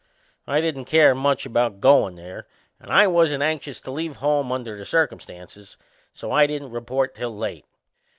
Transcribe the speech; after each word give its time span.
I 0.47 0.61
didn't 0.61 0.85
care 0.85 1.13
much 1.13 1.45
about 1.45 1.79
goin' 1.79 2.15
there 2.15 2.47
and 2.79 2.91
I 2.91 3.05
wasn't 3.05 3.43
anxious 3.43 3.79
to 3.81 3.91
leave 3.91 4.15
home 4.15 4.51
under 4.51 4.75
the 4.75 4.83
circumstances, 4.83 5.77
so 6.11 6.31
I 6.31 6.47
didn't 6.47 6.71
report 6.71 7.13
till 7.13 7.37
late. 7.37 7.65